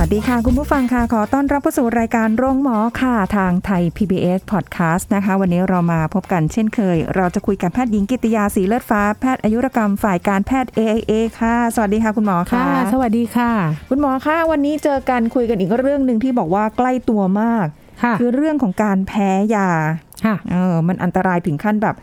[0.00, 13.50] วัสดีค่ะคุณผู้ฟังค่ะขอต้อนรับเข้าสู่รายการโรงหมอค่ะทางไทย PBS Podcast นะคะ วันนี้เรามาพบกันเช่นเคย เราจะคุยกับแพทย์หญิงกิติยาสีเลือดฟ้าแพทย์อายุรกรรมฝ่ายการแพทย์ AIA ค่ะ สวัสดีค่ะ คุณหมอค่ะค่ะสวัสดีค่ะ
[13.90, 17.66] คุณหมอคะวันนี้เจอกันคุยกันอีกเรื่องหนึ่งที่บอกว่าใกล้ตัวมาก
[18.02, 19.70] ค่ะคือเรื่องของการแพ้ยา
[20.24, 21.96] ค่ะเออมันอันตรายถึงขั้นแบบ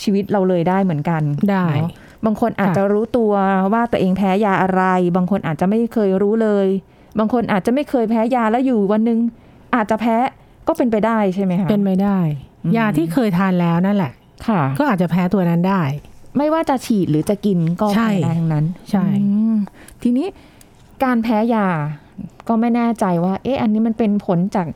[0.00, 1.90] ชีวิตเราเลยได้เหมือนกันได้เนอะ
[2.24, 3.32] บางคนอาจค่ะจะรู้ตัว
[3.72, 4.82] ว่าตัวเองแพ้ยาอะไร
[5.16, 6.68] บางคนอาจจะไม่เคยรู้เลย
[7.18, 9.18] บางคนอาจจะไม่เคยแพ้ยาแล้วอยู่วันหนึง
[9.74, 10.16] อาจจะแพ้
[10.68, 12.18] ก็เป็นไปได้ใช่ไหมคะเป็นไปได้
[12.64, 14.12] อืมยาที่เคยทานแล้วนั่นแหละ
[14.46, 15.82] ค่ะ ก็อาจจะแพ้ตัวนั้นได้
[16.36, 19.56] ไม่ว่าจะฉีดหรือจะกินก็ใช่แพ้ได้ทั้งนั้น ใช่อืม
[20.02, 20.26] ทีนี้
[21.04, 21.66] การแพ้ยา
[22.48, 24.66] ก็ไม่แน่ใจว่า เอ๊ะ อันนี้มันเป็นผลจาก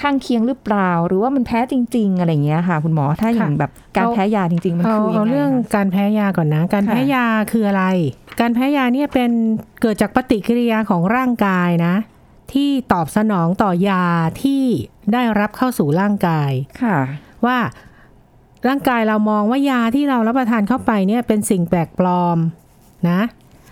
[0.00, 7.84] ข้างเคียงหรือเปล่า หรือว่ามันแพ้จริง ๆ อะไรอย่างเงี้ยค่ะ คุณหมอถ้าอย่างแบบการแพ้ยาจริง ๆ มันเอาคือยัเอางไงเรื่องคะการแพ้ยาก่อนนะ การค่ะแพ้ยาคืออะไร
[8.40, 9.30] การแพ้ยาเนี่ยเป็น
[9.82, 11.94] เกิดจากปฏิกิริยาของร่างกายนะ
[12.52, 14.04] ที่ตอบสนองต่อยา
[14.42, 14.62] ที่
[15.12, 16.50] ได้รับเข้าสู่ร่างกาย
[16.82, 16.96] ค่ะ
[17.46, 17.58] ว่า
[18.68, 22.38] ร่างกายเรามองว่ายาที่เรารับประทานเข้าไปเนี่ยเป็นสิ่งแปลกปลอม
[23.10, 23.20] นะ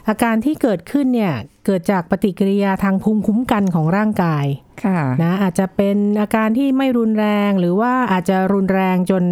[0.09, 1.35] อาการที่เกิดขึ้นเนี่ย
[1.67, 4.47] เกิดจากปฏิกิริยาทางภูมิคุ้มกันของร่างกาย
[4.85, 9.23] ค่ะนะอาจจะเป็นอาการที่ไม่รุนแรงหรือว่าอาจจะรุนแรงจน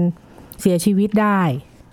[0.61, 1.41] เสียชีวิตได้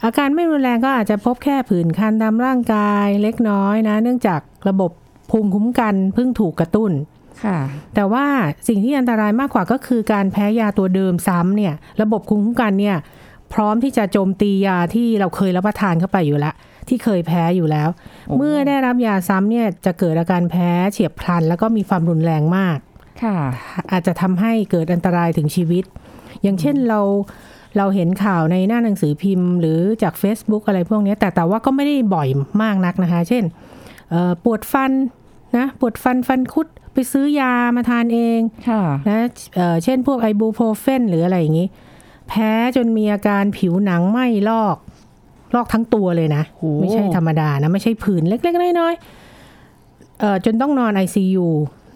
[0.03, 4.91] อาการไม่รุนแรงก็อาจจะพบแค่ผื่นคันตามร่างกายเล็กน้อยนะ เนื่องจากระบบ
[5.31, 6.91] ภูมิคุ้มกันเพิ่งถูกกระตุ้น
[7.43, 7.57] ค่ะ
[7.95, 8.25] แต่ว่า
[8.67, 12.97] สิ่งที่อันตรายมากกว่าก็คือการแพ้ยาตัวเดิมซ้ำเนี่ย ระบบภูมิคุ้มกันเนี่ย
[13.53, 16.55] พร้อมที่จะโจมตียาที่เราเคยรับประทานเข้าไปอยู่แล้ว
[16.91, 17.89] ที่เคยแพ้อยู่แล้ว
[18.27, 22.77] โอ้เมื่อได้รับยาซ้ำเนี่ยจะเกิดอาการแพ้เฉียบพลัน แล้วก็มีความรุนแรงมาก
[23.23, 23.37] ค่ะ
[23.91, 25.83] อาจจะทำให้เกิดอันตรายถึงชีวิต
[26.41, 27.01] อย่างเช่นเรา
[27.77, 32.27] เราเห็นข่าวในหน้าหนังสือพิมพ์ หรือจาก Facebook อะไรพวกเนี้ยแต่แต่ว่าก็ไม่ได้บ่อย
[32.61, 33.43] มากนักนะคะ เช่น
[34.09, 34.91] เอ่อปวดฟัน
[35.57, 39.19] นะปวดฟันฟันคุดไปซื้อยามาทานเองค่ะนะ
[39.55, 41.67] เอ่อเช่นพวกไอบูโพรเฟนหรืออะไรอย่างนี้
[42.29, 44.77] แพ้จนมีอาการผิวหนังไหม้ลอก
[45.55, 51.47] ลอกทั้งตัวเลยนะโอ้ไม่ใช่ธรรมดานะ ไม่ใช่ผื่นเล็ก ๆ น้อยๆเอ่อจนต้องนอน ICU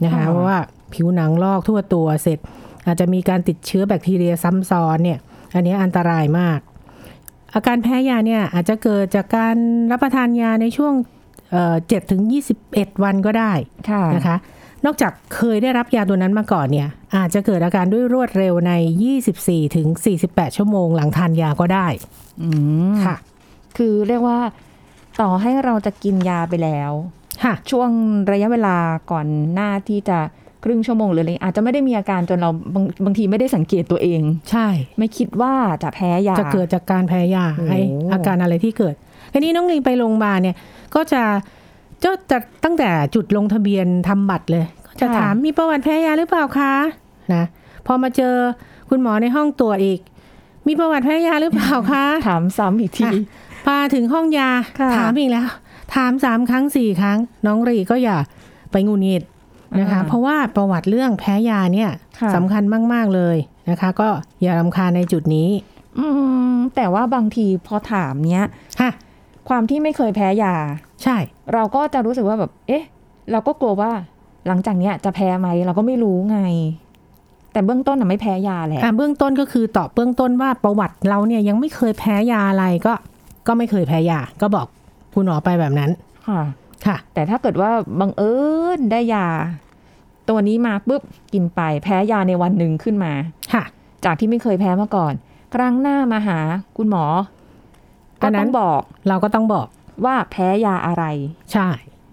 [0.03, 0.57] นะคะเพราะว่า
[0.93, 2.39] ผิวหนังลอกทั่วตัวเสร็จ
[2.85, 5.19] อาจจะมีการติดเชื้อแบคทีเรียซ้ำซ้อนเนี่ย
[5.53, 6.59] อันนี้อันตรายมาก
[7.53, 9.55] อาการแพ้ยาเนี่ยอาจจะเกิดจากการ
[9.91, 10.93] รับประทานยาในช่วง
[11.87, 13.51] เจ็ดถึงยี่สิบเอ็ดวันก็ได้
[13.89, 14.37] ค่ะนะคะ
[14.85, 18.71] นอกจากเคยได้รับยาตัวนั้นมาก่อนเนี่ย อาจจะเกิดอาการด้วยรวดเร็วใน
[19.23, 19.87] 24ถึง
[20.23, 21.87] 48 ชั่วโมงหลังทานยาก็ได้
[22.41, 22.49] อื
[22.91, 23.15] มค่ะ
[23.77, 24.39] คือเรียกว่า
[25.21, 26.91] ต่อให้เราจะกินยาไปแล้ว
[27.43, 27.89] ค่ะช่วง
[28.31, 28.75] ระยะเวลา
[29.11, 30.19] ก่อนหน้าที่จะ
[30.63, 34.21] ครึ่งชั่วโมงหรืออะไรอาจจะไม่ได้มีอาการจนเราบางบางทีไม่ได้สังเกตตัวเอง
[34.51, 35.53] ใช่ ไม่คิดว่า
[35.83, 37.73] จะแพ้ยาจะเกิดจากการแพ้ยาโอ้ไอ
[38.13, 38.95] อาการอะไรที่เกิด
[39.33, 40.55] ทีนี้น้องลิงไปโรงพยาบาลเนี่ย
[40.95, 41.23] ก็จะ
[42.05, 46.73] ก็จะตั้งแต่จุดลงทะเบียนทำบัตรเลย ก็จะถามมีประวัติแพ้ยาหรือเปล่าคะ
[47.33, 47.45] นะ
[47.85, 48.35] พอมาเจอ
[48.89, 49.99] คุณหมอในห้องตรวจอีก
[50.67, 53.09] มีประวัติแพ้ยาหรือเปล่าคะ ถามซ้ำอีกที
[53.65, 54.49] อะพาถึงห้องยา
[54.79, 55.47] ค่ะถามอีกแล้ว
[55.95, 58.17] ถามสามครั้งสี่ครั้ง น้องรีก็อย่า
[58.71, 59.23] ไปงูงิด
[59.79, 61.89] นะคะอ่าเพราะว่าประวัติเรื่องแพ้ยาเนี่ย
[62.19, 63.37] ค่ะสำคัญมาก ๆ เลย
[63.69, 64.09] นะคะ ก็
[64.41, 65.49] อย่ารำคาญในจุดนี้
[65.99, 66.07] อื
[66.53, 68.45] มแต่ว่าบางทีพอถามเนี้ย
[68.81, 68.91] ฮะ
[69.49, 70.55] ความที่ไม่เคยแพ้ยา
[71.03, 71.17] ใช่
[71.53, 72.83] เราก็จะรู้สึกว่าแบบ เอ๊ะ
[73.31, 73.91] เราก็กลัวว่า
[74.47, 76.39] หลังจากเนี้ยจะแพ้ไหมเราก็ไม่รู้ไง
[77.51, 82.93] แต่เบื้องต้นน่ะไม่แพ้ยาแหละอะเบื้องต้นก็คือตอบเบื้องต้นว่าประวัติเราเนี่ยยังไม่เคยแพ้ยาอะไรก็
[83.47, 84.67] ก็ไม่เคยแพ้ยาก็บอก
[85.13, 85.91] คุณหมอไปแบบนั้น
[86.27, 86.41] ค่ะ
[86.85, 88.33] ค่ะ แต่ถ้าเกิดว่าบังเอิ
[88.77, 89.27] ญได้ยา
[90.29, 91.01] ตัวนี้มาปุ๊บ
[91.33, 93.13] กินไปแพ้ยาในวันหนึ่งขึ้นมา
[93.53, 93.63] ค่ะ
[94.05, 95.13] จากที่ไม่เคยแพ้มาก่อน
[95.53, 96.39] ครั้งหน้ามาหา
[96.77, 97.05] คุณหมอ
[98.21, 99.67] อัก็นนั้ต้อนงบอกเราก็ต้องบอก
[100.05, 101.03] ว่าแพ้ยาอะไร
[101.53, 101.69] ใช่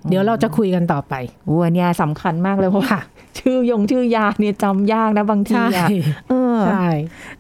[0.08, 1.14] เดี๋ยวเราจะคุยกันต่อไป
[1.50, 3.02] วัวเนี่ยสำคัญมากเลยเพราะว่าค่ะ
[3.38, 5.88] ชื่อยงชื่อยาเนี่ยจำยากนะบางทีใช่อะ
[6.28, 6.87] เออใช่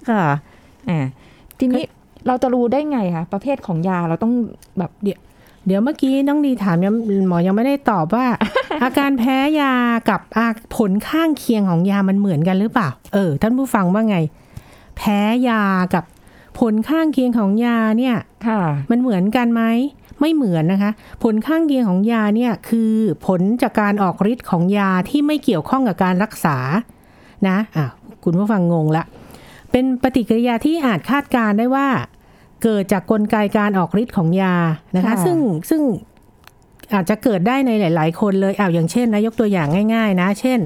[0.08, 0.24] ค่ะ
[0.88, 1.06] อ่า
[1.58, 1.84] ทีนี้
[2.26, 4.32] เราจะรู้ได้ไงคะประเภทของยาเราต้อง
[4.78, 6.94] แบบเดี๋ยวเมื่อกี้น้องดีถามยัง
[7.28, 8.26] หมอยังไม่ได้ตอบว่า
[8.82, 9.74] อาการแพ้ยา
[10.10, 10.46] กับอา
[10.76, 14.16] ผลข้างเคียงของยามันเหมือนกันหรือเปล่า เออ ท่านผู้ฟังว่าไง
[14.96, 15.62] แพ้ยา
[15.94, 16.04] กับ
[16.58, 18.16] ผลข้างเคียงของยาเนี่ย
[18.46, 18.60] ค่ะ
[18.90, 19.62] มันเหมือนกันไหม
[20.20, 20.90] ไม่เหมือนนะคะ
[21.22, 22.92] ผลข้างเคียงของยาเนี่ยคือ
[23.26, 26.56] ผลจากการออกฤทธิ์ของยาที่ไม่เกี่ยวข้องกับการรักษา
[27.48, 27.86] นะอะ
[28.24, 29.04] คุณผู้ฟังงงละ
[29.70, 31.88] เป็นปฏิกิริยาที่อาจคาดการณ์ได้ว่า
[32.62, 34.56] เกิดจากกลไกการออกฤทธิ์ของยา
[34.96, 35.38] นะคะค่ะซึ่ง
[35.70, 35.82] ซึ่ง
[36.94, 40.58] อาจจะเกิดได้ในหลาย ๆ คนเลยอ้าวอย่างเช่นนะยกตัวอย่างง่าย ๆ นะ เช่น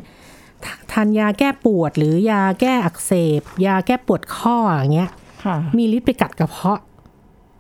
[0.65, 5.11] ททานยาแก้ปวดหรือยาแก้อักเสบ ยาแก้ปวดข้ออย่างเงี้ย
[5.45, 6.81] ค่ะมีฤทธิ์ไปกัดกระเพาะ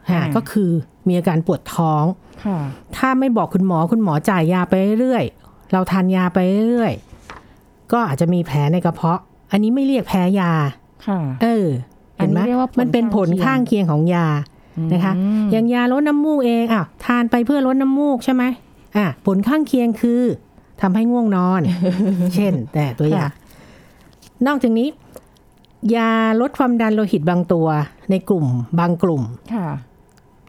[0.08, 0.70] อ่าฮะก็คือ
[1.08, 2.04] มีอาการปวดท้อง
[2.44, 2.58] ค่ะ
[2.96, 6.38] ถ้าไม่บอกคุณหมอคุณหมอจ่ายยาไปเรื่อยๆเราทานยาไป
[6.70, 9.20] เรื่อยๆก็อาจจะมีแผลในกระเพาะ
[9.52, 10.52] อันนี้ไม่เรียกแพ้ยา
[11.06, 11.66] ค่ะเออ
[12.16, 14.26] เห็นไหมอันนี้เรียกว่าผลมันเป็นผลข้างเคียงของยา
[14.92, 15.14] นะคะ
[15.52, 18.44] อย่างยาลดน้ำมูกเองอะทานไปเพื่อลดน้ำมูกใช่ไหม
[18.96, 20.22] อะผลข้างเคียงคือ
[20.80, 21.60] ทำให้ง่วงนอน
[22.34, 23.30] เช่น แต่ตัวอย่าง
[24.46, 24.88] นอกจากนี้
[25.96, 27.66] ยาลดความดันโลหิตบางตัว
[28.10, 28.46] ในกลุ่ม
[28.78, 29.22] บางกลุ่ม
[29.54, 29.68] ค่ะ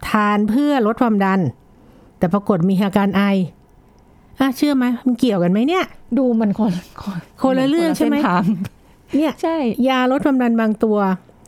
[0.09, 1.39] ทานเพื่อลดความดัน
[2.17, 3.23] แต่ปรากฏมีอาการไอ
[4.39, 5.85] อะเชื่อไหมมันเกี่ยวกันไหมเนี่ย
[6.17, 8.43] ดูมันคนคนคนละเรื่องใช่ไหมคนละส้นทาง
[9.17, 9.57] เนี่ยใช่
[9.89, 10.97] ยาลดความดันบางตัว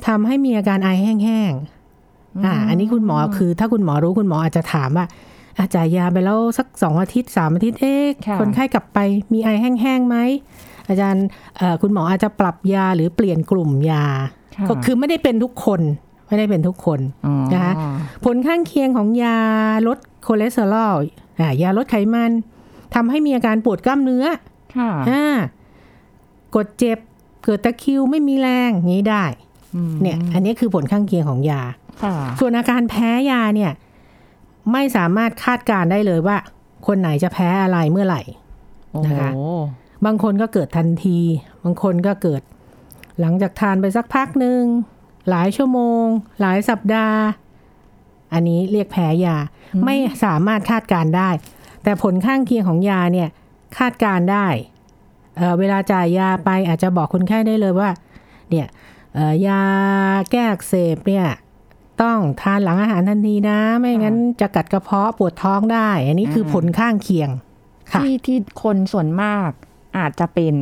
[0.07, 5.05] ทำให้มีอาการไอแห้งๆอ่า อันนี้คุณหมอคือถ้าคุณหมอรู้คุณหมออาจจะถามว่า
[5.57, 8.99] อาจ่ายยาไปแล้วสักสองอาทิตย์สามอาทิตย์เอ๊ะค่ะคนไข้กลับไป
[9.33, 10.17] มีไอแห้งๆไหม
[10.89, 11.25] อาจารย์
[11.57, 15.81] เอ่อคุณหมออาจจะปรับยาหรือเปลี่ยนกลุ่มยาะก็คือไม่ได้เป็นทุกคน
[16.27, 17.73] ไม่ได้เป็นทุกคนอ๋อนะคะ
[18.25, 19.37] ผลข้างเคียงของยา
[19.87, 20.93] ลดคอเลสเตอรอล
[21.39, 22.31] อ่ายาลดไขมัน
[22.95, 24.25] ทำให้มีอาการปวดกล้ามเนื้อ
[24.77, 25.23] ค่ะอ่า
[26.55, 26.97] กดเจ็บ
[27.43, 29.48] เกิดตะคริวไม่มีแรงอย่างนี้ได้อืม
[30.01, 31.61] เนี่ย อันนี้คือผลข้างเคียงของยา
[32.03, 33.71] ค่ะส่วนอาการแพ้ยาเนี่ย
[34.71, 36.37] ไม่สามารถคาดการณ์ได้เลยว่า
[36.87, 38.21] คนไหนจะแพ้อะไรเมื่อไหร่
[38.91, 39.39] โอ้นะคะโห
[40.05, 41.19] บางคนก็เกิดทันที
[41.63, 42.41] บางคนก็เกิด
[43.19, 44.61] หลังจากทานไปสักพักหนึ่ง
[45.29, 46.05] หลายชั่วโมง
[46.41, 47.19] หลายสัปดาห์
[48.33, 49.37] อันนี้เรียกแพ้ยา
[49.85, 51.29] ไม่สามารถคาดการณ์ได้
[51.83, 53.29] แต่ผลข้างเคียงของยาเนี่ย
[53.77, 54.47] คาดการณ์ได้
[55.37, 57.89] เอ่อเวลาจ่ายยาไปอาจจะบอกคนไข้ได้เลยว่า
[58.49, 58.75] เนี่ยเอ่อ
[59.47, 59.61] ยา
[60.31, 61.27] แก้อักเสบเนี่ย
[62.01, 67.29] ต้องทานหลังอาหารทันทีนะ ไม่งั้นจะกัดกระเพาะปวดท้องได้ อันนี้คือผลข้างเคียง
[67.91, 69.49] ค่ะที่ที่คนส่วนมาก
[69.97, 70.55] อาจจะเป็น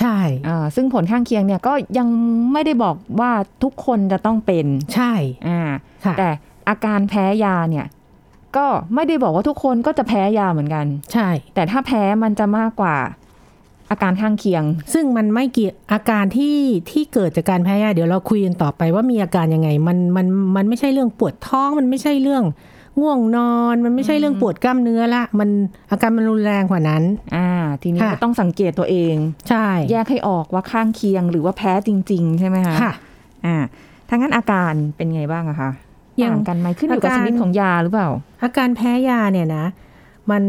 [0.00, 0.18] ใช่
[0.48, 2.08] อ่าซึ่งผลข้างเคียงเนี่ยก็ยัง
[2.52, 3.32] ไม่ได้บอกว่า
[3.62, 5.12] ทุกคนจะต้องเป็นใช่
[5.48, 5.60] อ่า
[6.04, 6.28] ค่ะแต่
[6.68, 7.86] อาการแพ้ยาเนี่ย
[8.56, 12.96] ก็ไม่ได้บอกว่าทุกคนก็จะแพ้ยาเหมือนกัน ใช่ แต่ถ้าแพ้มันจะมากกว่า
[13.90, 16.56] อาการข้างเคียง ซึ่งมันไม่เกี่ยวอาการที่
[16.90, 22.44] ที่เกิดจากการแพ้ยาเดี๋ยวเราคุยกันต่อไปว่ามีอาการยังไง มันมันมันไม่ใช่เรื่องปวดท้องมันไม่ใช่เรื่อง
[23.00, 25.48] ง่วงนอนมันไม่ใช่เรื่องปวดกล้ามเนื้อละ มัน
[25.90, 27.02] อาการมันรุนแรงกว่านั้น
[27.36, 27.48] อ่า
[27.82, 29.14] ทีนี้ค่ะก็ต้องสังเกตตัวเอง
[29.48, 32.92] ใช่ แยกให้ออกว่าข้างเคียงหรือว่าแพ้จริง ๆ ใช่ไหมคะค่ะ
[33.46, 33.56] อ่า
[34.08, 35.70] ถ้างั้นอาการเป็นไงบ้างอะคะ
[36.18, 38.08] อย่างต่างกันไหมขึ้นอยู่กับอาชการนิดของยาหรือเปล่า
[38.42, 39.64] อาการแพ้ยาเนี่ยนะ
[40.30, 40.44] มัน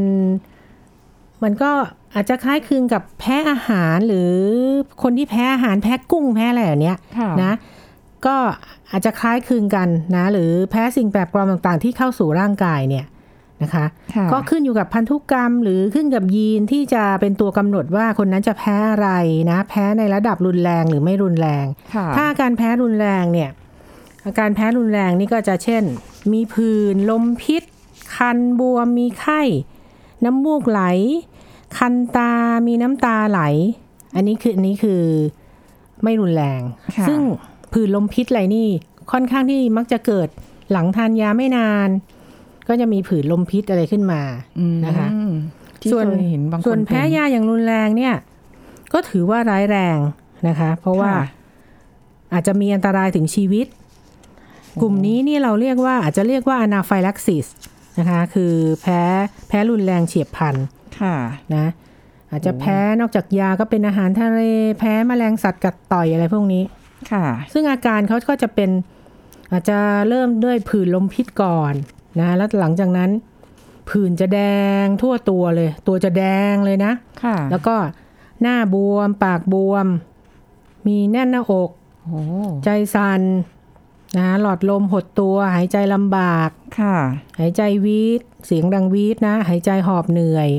[1.44, 1.72] มันก็
[2.18, 4.32] อาจจะคล้ายคลึงกับแพ้อาหารหรือ
[5.04, 7.54] คนที่แพ้อาหารแพ้กุ้งแพ้อะไรแบบเนี้ยค่ะนะ
[8.26, 8.36] ก็
[8.92, 13.06] อาจจะคล้ายคลึงกันนะ หรือแพ้สิ่งแปลกปลอมต่างๆ ที่เข้าสู่ร่างกายเนี่ย
[13.64, 13.86] นะคะ
[14.16, 19.10] ค่ะก็ขึ้นอยู่กับพันธุกรรม หรือขึ้นกับยีนที่จะเป็นตัวกำหนดว่าคนนั้นจะแพ้อะไร
[19.52, 21.66] นะ แพ้ในระดับรุนแรงหรือไม่รุนแรง
[21.96, 23.50] ค่ะถ้าอาการแพ้รุนแรงเนี่ย
[24.26, 25.84] อาการแพ้รุนแรงนี่ก็จะเช่น
[26.34, 27.64] มีผื่นลมพิษ
[28.16, 29.42] คันบวมมีไข้
[30.26, 30.82] น้ำมูกไหล
[31.78, 32.32] คันตา
[32.68, 33.42] มีน้ำตาไหล
[34.16, 35.02] อันนี้คืออันนี้คือ
[36.04, 36.62] ไม่รุนแรง
[36.98, 37.20] ค่ะซึ่ง
[37.74, 38.68] ผื่นลมพิษอะไรนี่
[39.12, 40.28] ค่อนข้างที่มักจะเกิด
[40.72, 41.90] หลังทานยาไม่นาน
[42.68, 44.22] ก็จะมีผื่นลมพิษอะไรขึ้นมา
[44.60, 45.08] อืมนะคะ
[45.82, 48.16] ที่ส่วนเคยเห็นบางคนส่วนแพ้เป็ยาอย่างรุนแรงเนี่ย
[48.94, 49.98] ก็ถือว่าร้ายแรง
[50.48, 51.26] นะคะ เพราะว่าค่ะ
[52.34, 53.68] อาจจะมีอันตรายถึงชีวิต
[54.82, 57.46] กลุ่มนี้นี่เราเรียกว่าอาจจะเรียกว่าอนาไฟลักซิส
[58.00, 59.02] นะคะ คือแพ้
[59.48, 60.56] แพ้รุนแรงเฉียบพลัน
[61.02, 61.16] ค่ะ
[61.56, 61.66] นะ
[62.32, 64.42] อาจจะแพ้นอกจากยาก็เป็นอาหารทะเล
[64.80, 66.64] แพ้แมลงสัตว์กัดต่อยอะไรพวกนี้
[67.12, 68.70] ค่ะ ซึ่งอาการเขาก็จะเป็น
[69.52, 71.74] อาจจะเริ่มด้วยผื่นลมพิษก่อน
[72.20, 73.12] นะแล้วหลังจากนั้น
[73.90, 74.42] ผื่นจะแด
[74.84, 76.92] งทั่วตัวเลย ตัวจะแดงเลยนะ
[77.24, 77.76] ค่ะ แล้วก็
[78.42, 79.88] หน้าบวม ปากบวม
[80.88, 81.72] มีแน่นหน้าอก
[82.06, 82.22] โอ้
[82.64, 83.22] ใจสัน่น
[84.18, 86.50] นะหลอดลมหดตัว หายใจลำบาก
[86.80, 86.96] ค่ะ
[87.40, 90.50] หายใจวีดเสียงดังวีดนะ หายใจหอบเหนื่อย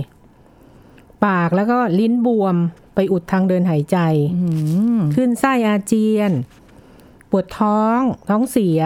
[1.27, 2.57] ปากแล้วก็ลิ้นบวม
[2.95, 3.99] ไปอุดทางเดินหายใจ
[4.37, 4.49] อื
[4.99, 6.33] มขึ้นไส้อาเจียน
[7.31, 8.81] ปวดท้อง ท้องเสีย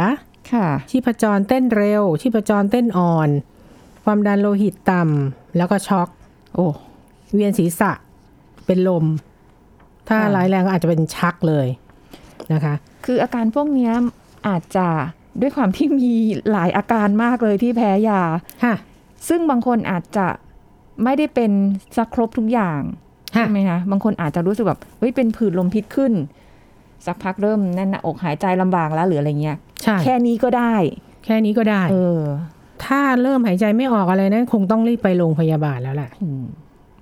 [0.52, 3.28] ค่ะชีพจรเต้นเร็ว ชีพจรเต้นอ่อน
[4.04, 6.08] ความดันโลหิตต่ำแล้วก็ช็อก
[6.54, 6.66] โอ้
[7.34, 7.92] เวียนศีรษะ
[8.66, 9.04] เป็นลม
[10.08, 11.66] ถ้าค่ะร้ายแรงก็อาจจะเป็นชักเลย
[12.52, 12.74] นะคะ
[13.04, 13.92] คืออาการพวกเนี้ย
[14.48, 14.88] อาจจะ
[15.40, 16.12] ด้วยความที่มี
[16.50, 18.22] หลายอาการมากเลยที่แพ้ยา
[18.64, 18.74] ค่ะ
[19.28, 20.26] ซึ่งบางคนอาจจะ
[21.04, 21.50] ไม่ได้เป็น
[21.96, 22.80] สักครบทุกอย่าง
[23.36, 26.12] ค่ะใช่ไหมคะบางคนอาจจะรู้สึกแบบเฮ้ยเป็นผื่นลมพิษขึ้น
[27.06, 30.74] สักพักเริ่มแน่นหน้าอกหายใจลำบากแล้วหรืออะไรเงี้ยใช่แค่นี้ก็ได้
[31.24, 32.20] แค่นี้ก็ได้ เออ
[32.84, 36.44] ถ้าเริ่มหายใจไม่ออกอะไรนั้นคงต้องรีบไปโรงพยาบาลแล้วแหละอืม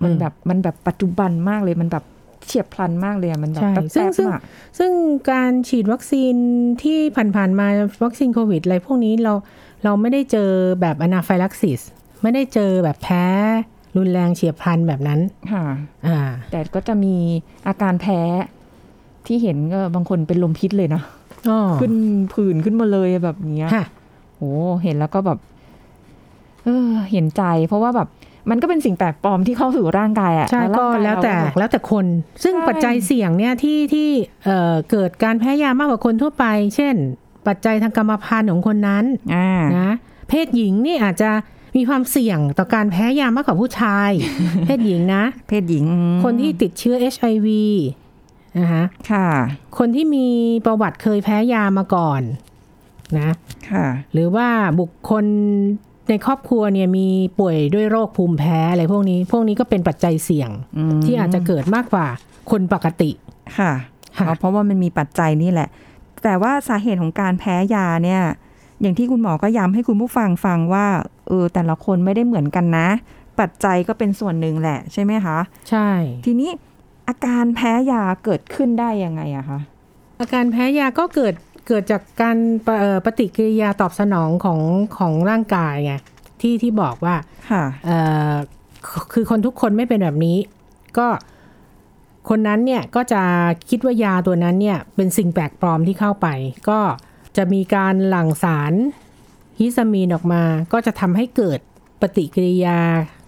[0.02, 2.04] มันอืมแบบมันแบบปัจจุบันมากเลยมันแบบ
[2.46, 4.40] เฉียบพลันมากเลยอะมันแบบใช่แป๊บซึ่งๆซึ่งอะ
[4.78, 4.92] ซึ่ง
[5.30, 6.34] การฉีดวัคซีน
[6.82, 6.98] ที่
[7.36, 7.66] ผ่านๆมา
[8.04, 9.32] วัคซีนโควิดอะไรพวกนี้เรา
[9.84, 11.80] เราไม่ได้เจอแบบอนาไฟลักซิส
[12.22, 13.26] ไม่ได้เจอแบบแพ้
[13.96, 15.20] รุนแรงเฉียบพลันแบบนั้น
[15.52, 15.64] ค่ะ
[16.06, 16.18] อ่า
[16.50, 17.14] แต่ก็จะมี
[17.68, 18.20] อาการแพ้
[19.26, 21.02] ที่เห็นก็บางคนเป็นลมพิษเลยนะ
[21.48, 21.94] อ๋อขึ้น
[22.32, 23.84] ผื่นขึ้นมาเลยแบบเนี้ยค่ะ
[24.36, 25.38] โอ้เห็นแล้วก็แบบ
[26.64, 28.08] เออ เห็นใจ เพราะว่าแบบ
[28.50, 32.06] มันก็เป็นสิ่งแปลกปลอมที่เข้าสู่ร่างกายอะใช่ร่างก็กายแล้วแต่เราบบแล้วแต่คน
[32.44, 34.08] ซึ่งใช่ปัจจัยเสี่ยงเนี่ยที่ที่
[34.44, 36.44] เอ่อเกิดการแพ้ยามากกว่าคนทั่วไป
[36.76, 36.94] เช่น
[37.46, 39.04] ปัจจัยทางกรรมพันธุ์ของคนนั้น
[39.34, 39.92] อ่านะ
[40.28, 41.30] เพศหญิงนี่อาจจะ
[41.76, 44.10] มีความเสี่ยงต่อการแพ้ยามากกว่าผู้ชาย
[44.66, 45.84] เพศหญิงนะ เพศหญิง
[46.24, 47.48] คนที่ติดเชื้อ HIV
[48.58, 49.28] นะคะค่ะ
[49.78, 50.26] คนที่มี
[50.66, 52.22] ประวัติเคยแพ้ยามาก่อน
[53.18, 53.32] นะ
[53.70, 54.48] ค่ะ หรือว่า
[54.80, 55.24] บุคคล
[56.08, 57.08] ในครอบครัวเนี่ยมี
[57.38, 62.06] ป่วยด้วยโรคภูมิแพ้อะไรพวกนี้ พวกนี้ก็เป็นปัจจัยเสี่ยงอืมที่อาจจะเกิดมากกว่า
[62.50, 63.10] คนปกติ
[63.58, 63.72] ค่ะ
[64.16, 65.68] ค่ะอ๋อเพราะว่ามันมีปัจจัยนี่แหละ
[66.24, 68.22] แต่ว่าสาเหตุของการแพ้ยาเนี่ย
[68.80, 70.86] อย่างที่คุณหมอก็ย้ำให้คุณผู้ฟังฟังว่า
[71.28, 72.88] เออแต่ละคนไม่ได้เหมือนกันนะ
[73.40, 75.38] ปัจจัยก็เป็นส่วนหนึ่งแหละใช่ไหมคะ
[75.70, 75.88] ใช่
[76.24, 76.50] ทีนี้
[77.08, 79.58] อาการแพ้ยาเกิดขึ้นได้ยังไงอะคะ
[80.20, 81.34] อาการแพ้ยาก็เกิด
[81.68, 84.60] เกิดจากการปะเอ่อปฏิกิริยาตอบสนองของ
[84.98, 85.94] ของร่างกายไง
[86.40, 87.14] ที่ที่บอกว่า
[87.50, 87.98] ค่ะเอ่
[88.30, 88.32] อ
[88.86, 90.38] คือคือคนทุกคนไม่เป็นแบบนี้
[90.98, 91.08] ก็
[92.28, 93.22] คนนั้นเนี่ยก็จะ
[93.68, 96.28] คิดว่ายาตัวนั้นเนี่ยเป็นสิ่งแปลกปลอมที่เข้าไป
[96.68, 96.78] ก็
[97.36, 98.72] จะมีการหลั่งสาร
[99.58, 101.60] ฮิสตามีนออกมา ก็จะทำให้เกิด
[102.00, 102.78] ปฏิกิริยา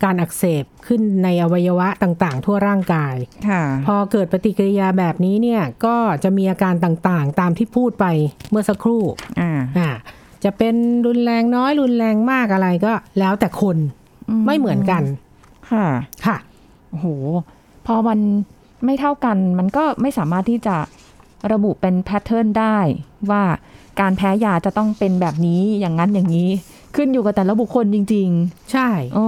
[0.05, 3.15] การอักเสบขึ้นในอวัยวะต่างๆ ทั่วร่างกาย
[3.49, 8.07] ค่ะพอเกิดปฏิกิริยาแบบนี้เนี่ยก็จะมีอาการต่างๆ ตามที่พูดไป
[8.51, 9.03] เมื่อสักครู่
[9.41, 9.91] อ่าอ่า
[10.45, 10.75] จะเป็น
[11.07, 13.77] รุนแรงน้อยรุนแรงมากอะไรก็แล้วแต่คน
[14.47, 15.03] ไม่เหมือนกัน
[15.71, 15.87] ค่ะ
[16.27, 16.37] ค่ะ
[16.91, 17.07] โอ้โห
[17.87, 18.19] พอมัน
[18.85, 20.77] ไม่เท่ากันมันก็ไม่สามารถที่จะ
[21.53, 22.79] ระบุเป็นแพทเทิร์นได้
[23.31, 23.45] ว่า
[24.01, 26.51] การแพ้ยาจะต้องเป็นแบบนี้อย่างนั้นอย่างนี้
[26.97, 28.29] ขึ้นอยู่กับแต่ละบุคคลจริง
[28.73, 29.27] ใช่ๆอ๋อ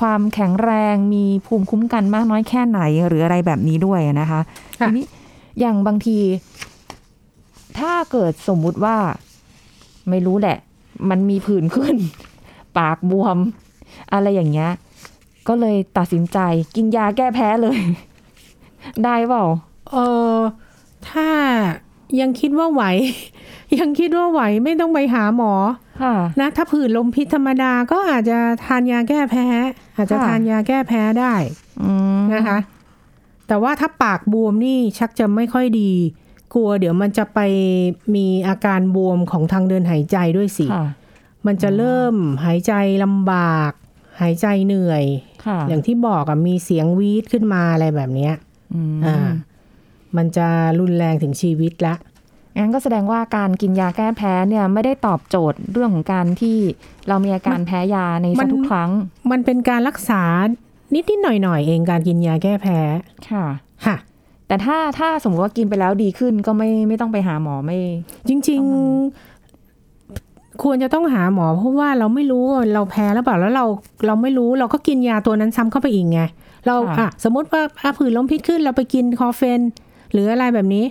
[0.00, 4.40] ความแข็งแรงมีภูมิคุ้มกันมากน้อยแค่ไหนหรืออะไรแบบนี้ด้วยนะคะ
[4.80, 5.04] ค่ะทีนี้
[5.60, 6.18] อย่างบางที
[7.78, 8.96] ถ้าเกิดสมมุติว่า
[10.08, 10.58] ไม่รู้แหละ
[11.10, 11.96] มันมีผื่นขึ้น
[12.78, 13.38] ปากบวม
[14.12, 14.70] อะไรอย่างเงี้ย
[15.48, 16.38] ก็เลยตัดสินใจ
[16.74, 17.78] กินยาแก้แพ้เลย
[19.04, 19.44] ได้เปล่า
[19.90, 19.96] เอ
[20.34, 20.38] อ
[21.10, 21.28] ถ้า
[22.20, 22.82] ยังคิดว่าไหว
[23.78, 25.52] ยังคิดว่าไหวไม่ต้องไปหาหมอ
[26.02, 29.46] ค่ะนะถ้าผื่นลมพิษธรรมดาก็อาจจะทานยาแก้แพ้
[29.96, 31.34] อาจจะค่ะทานยาแก้แพ้ได้
[31.82, 32.58] อืมนะคะ
[33.48, 35.92] แต่ว่าถ้าปากบวมนี่ชักจะไม่ค่อยดี
[36.54, 37.40] กลัวเดี๋ยวมันจะไป
[38.14, 40.86] มีอาการบวมของทางเดินหายใจด้วยสิค่ะ
[41.46, 42.72] มันจะเริ่มหายใจ
[43.04, 43.72] ลำบาก
[44.20, 45.04] หายใจเหนื่อย
[45.46, 48.34] ค่ะอย่างที่บอกอะมีเสียงวีดขึ้นมาอะไรแบบเนี้ย
[48.74, 49.16] อืมอ่า
[50.16, 50.46] มันจะ
[50.80, 51.94] รุนแรงถึงชีวิตละ
[52.56, 56.56] งั้นก็แสดงว่าการกินยาแก้แพ้เนี่ยไม่ได้ตอบโจทย์เรื่องของการที่
[57.08, 58.90] เรามีอาการแพ้ยาในมัสักนทุกครั้ง
[59.30, 60.22] มันเป็นการรักษา
[60.94, 62.78] นิดๆหน่อยๆเองการกินยาแก้แพ้
[63.30, 63.44] ค่ะ
[63.86, 63.96] ค่ะ
[64.46, 67.78] แต่ถ้าถ้าสมมติว่ากินไปแล้วดีขึ้นก็ไม่ไม่ต้องไปหาหมอไม่
[68.28, 68.60] จริง
[69.82, 73.64] ๆ ควรจะต้องหาหมอ เพราะว่าเราไม่รู้ว่าเราแพ้หรือเปล่าแล้วเรา
[74.06, 76.20] เราไม่รู้เราก็กินยาตัวนั้นซ้ำเข้าไปอีกไง
[76.66, 79.60] เราอะสมมติว่าอะผื่นลมพิษขึ้นเราไปกินคอเฟน
[80.14, 80.84] หรืออะไรแบบนี้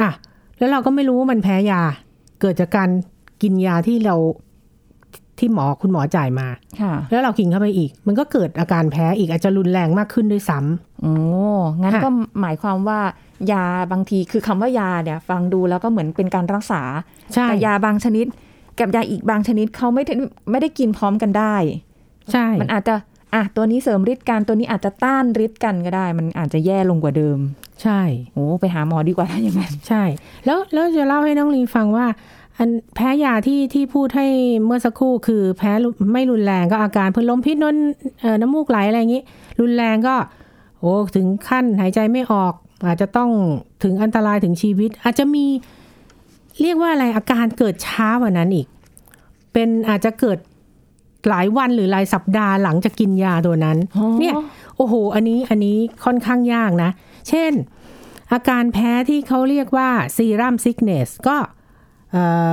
[0.00, 0.10] อะ
[0.58, 1.82] แล้วเราก็ไม่รู้ว่ามันแพ้ยา
[2.40, 2.88] เกิดจากการ
[3.42, 4.16] กินยาที่เรา
[5.38, 6.48] ที่หมอคุณหมอจ่ายมา
[6.80, 11.12] ค่ะแล้วเรากินเข้าไปอีก มันก็เกิดอาการแพ้อีกอาจจะรุนแรงมากขึ้นด้วยซ้ำโอ้
[11.80, 12.08] งั้นค่ะก็
[12.40, 13.00] หมายความว่า
[13.52, 16.82] ยาบางทีคือคำว่ายาเนี่ย ฟังดูแล้วก็เหมือนเป็นการรักษา
[17.34, 18.26] ใช่แต่ยาบางชนิด
[18.78, 20.14] กับยาอีกบางชนิดเขาไม่ได้
[20.50, 21.54] ไม่ได้กินพร้อมกันได้
[22.32, 22.94] ใช่ มันอาจจะ
[23.34, 27.38] อะตัวนี้เสริมฤทธิ์กันตัวนี้อาจจะต้านฤทธิ์กันก็ได้ มันอาจจะแย่ลงกว่าเดิม
[27.82, 28.00] ใช่
[28.32, 30.02] โอ้ไปหาหมอดีกว่าถ้าอย่างนั้นใช่
[30.46, 32.06] แล้วแล้วจะเล่าให้น้องลีฟังว่า
[32.58, 34.26] อันแพ้ยาที่ที่พูดให้
[34.64, 37.76] เมื่อสักครู่คือแพ้รุไม่รุนแรงก็อาการเพิ่นลมพิษนน
[38.20, 39.22] เอ่อน้ำมูกไหลอะไรอย่างนี้
[39.60, 40.14] รุนแรงก็
[40.80, 42.54] โอ้ถึงขั้นหายใจไม่ออก
[42.86, 43.30] อาจจะต้อง
[43.82, 45.44] ถึงอันตรายถึงชีวิต อาจจะมี
[46.60, 48.66] เรียกว่าอะไรอาการเกิดช้ากว่านั้นอีก
[49.52, 50.38] เป็นอาจจะเกิด
[51.28, 53.78] หลายวันหรือหลายสัปดาห์หลังจากกินยาตัวนั้น
[54.20, 54.34] เนี่ย
[54.76, 56.90] โอ้โห อันนี้อันนี้ค่อนข้างยากนะ
[57.28, 57.52] เช่น
[58.32, 61.36] อาการแพ้ที่เขาเรียกว่าซีรัมซิกเนสก็
[62.12, 62.52] เอ่อ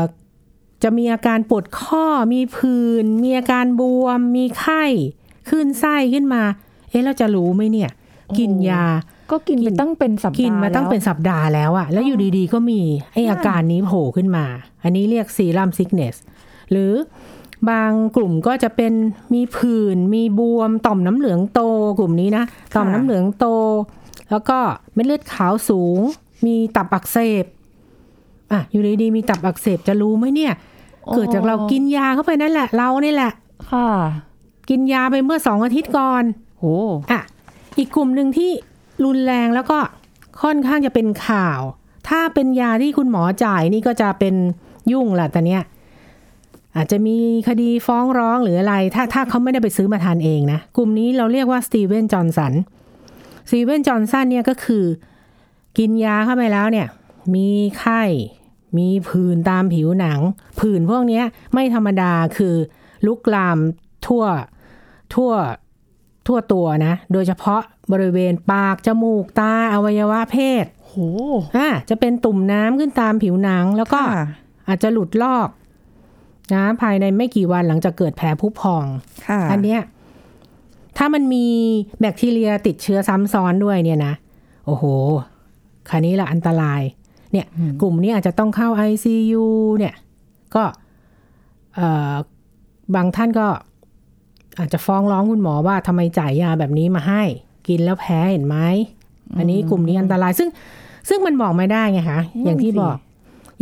[0.83, 4.83] จะมีอาการปวดข้อมีผื่นมีอาการบวม มีไข้
[5.49, 6.43] ขึ้นไส้ขึ้นมา
[6.89, 7.91] เอ๊ะเราจะรู้ไหมเนี่ย
[8.37, 8.85] กินยา
[9.31, 12.81] ก็กินไปตั้งเป็นสัปดาห์กินมาตั้งเป็นแล้วสัปดาห์แล้วอะแล้วอยู่ดีๆก็มี
[13.13, 14.45] ไออาการนี้โผล่ขึ้นมา
[14.83, 16.15] อันนี้เรียกซีรัมซิกเนส
[16.71, 16.91] หรือ
[17.69, 18.93] บางกลุ่มก็จะเป็น
[19.33, 21.61] มีผื่น มีบวม ต่อมน้ำเหลืองโต
[21.99, 22.43] กลุ่มนี้นะ
[22.75, 23.45] ต่อมน้ำเหลืองโต
[24.31, 24.57] แล้วก็
[24.93, 25.99] เม็ดเลือดขาวสูง
[26.45, 27.45] มีตับอักเสบ
[28.51, 30.53] อะ อยู่ดีๆมีตับอักเสบจะรู้ไหมเนี่ย
[31.15, 33.31] เกิดจากเรากินยาเข้าไปนั่นแหละ เรานี่แหละ
[33.71, 33.89] ค่ะ
[34.69, 36.23] กินยาไปเมื่อสองอาทิตย์ก่อน
[36.59, 36.65] โห
[37.11, 37.21] อะ
[37.77, 38.51] อีกกลุ่มหนึ่งที่
[39.05, 39.77] รุนแรงแล้วก็
[40.41, 41.61] ค่อนข้างจะเป็นข่าว
[42.09, 44.35] ถ้าเป็นยาที่คุณหมอจ่ายนี่ก็จะเป็น
[44.91, 45.61] ยุ่งแหละแต่เนี้ย
[46.75, 52.53] อาจจะมีคดีฟ้องร้องหรืออะไร ถ้าถ้าเขาไม่ได้ไปซื้อมาทานเองนะ กลุ่มนี้เราเรียกว่าสตีเวนจอห์นสัน
[53.49, 54.85] สตีเวนจอห์นสันเนี่ยก็คือ
[55.77, 56.87] กินยาเข้าไปแล้วเนี่ย
[57.35, 57.49] มี
[57.79, 58.01] ไข้
[58.77, 60.19] มีผื่นตามผิวหนัง
[60.59, 61.23] ผื่นพวกเนี้ย
[61.53, 62.55] ไม่ธรรมดาคือ
[63.05, 63.57] ลุกลาม
[64.05, 64.23] ทั่ว
[65.13, 65.31] ทั่ว
[66.27, 67.61] ทั่วตัวนะ โดยเฉพาะ
[67.91, 70.93] บริเวณปาก จมูก ตา อวัยวะเพศโห
[71.57, 74.27] อ่าจะเป็นตุ่มน้ำขึ้นตามผิวหนัง แล้วก็ค่ะ
[74.67, 75.49] อาจจะหลุดลอก
[76.53, 78.85] นะภายในไม่กี่วันหลังจากเกิดแผลผุพอง
[79.27, 79.81] ค่ะอันเนี้ย
[80.97, 81.45] ถ้ามันมี
[81.99, 84.13] แบคทีเรียติดเชื้อซ้ำซ้อนด้วยเนี่ยนะ
[84.65, 84.83] โอ้โห
[85.89, 86.81] คันนี้ละอันตราย
[87.31, 87.45] เนี่ย
[87.81, 89.45] กลุ่มนี้อาจจะต้องเข้า ICU
[89.77, 89.95] เนี่ย
[90.55, 90.63] ก็
[91.75, 92.13] เอ่อ
[92.95, 93.47] บางท่านก็
[94.59, 97.23] อาจจะฟ้องร้องคุณหมอว่าทำไมจ่ายยาแบบนี้มาให้
[97.67, 98.57] กินแล้วแพ้เห็นไหม
[99.37, 100.49] อันนี้กลุ่มนี้อันตรายซึ่ง
[101.09, 102.97] ซึ่งมันบอกไม่ได้ไงคะ อย่างที่บอก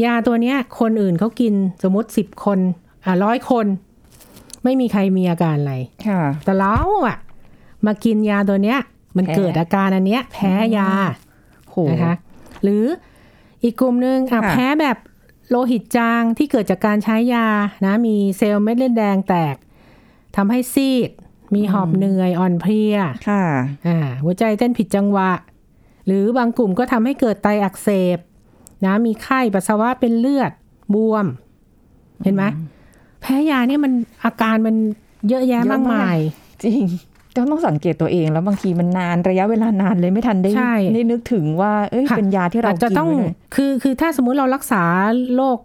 [0.06, 2.60] ยาตัวเนี้ย คนอื่นเขากินสมมติสิบคน
[3.06, 3.66] อะร้อยคน
[4.64, 5.76] ไม่มีใครมีอาการอะไร
[6.08, 6.78] ค่ะแต่เรา
[7.08, 7.18] อะ
[7.86, 8.80] มากินยาตัวเนี้ย
[9.18, 10.90] มันแพ้เกิดอาการอันเนี้ย แพ้ยา
[11.70, 12.16] โหนะคะ
[12.64, 12.86] หรือ
[13.64, 14.98] อีกกลุ่มหนึ่งอะค่ะแพ้แบบ
[15.50, 17.48] โลหิตจางที่เกิดจากการใช้ยา
[17.86, 19.56] นะ มีเซลล์เม็ดเลือดแดงแตก
[20.36, 21.12] ทำให้ซีด
[21.56, 22.98] มีหอบเหนื่อยอ่อนเพลีย
[23.30, 23.44] ค่ะ
[23.88, 25.32] อ่า หัวใจเต้นผิดจังหวะ
[26.06, 28.18] หรือบางกลุ่มก็ทำให้เกิดไตอักเสบ
[28.86, 30.52] นะมีไข้ปัสสาวะเป็นเลือด
[30.94, 31.26] บวม
[32.24, 32.44] เห็นไหม
[33.22, 34.76] แพ้ยาเนี่ยมันอาการมัน
[35.30, 36.18] เยอะแยะเยอะมากมากมาย
[36.64, 36.84] จริง
[37.36, 44.84] ก็ต้องสังเกตตัวเองแล้วบางทีมันนานระยะเวลานานเลยไม่ทันได้ใช่ได้นึกถึงว่าเอ้ยค่ะเป็นยาที่เราอาจจะกินต้องไว้เลยคือคือถ้าสมมุติเรารักษา
[45.36, 45.58] โรค